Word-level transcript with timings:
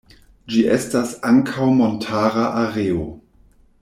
Ĝi 0.53 0.61
estas 0.77 1.11
ankaŭ 1.31 1.67
montara 1.81 2.47
areo. 2.63 3.05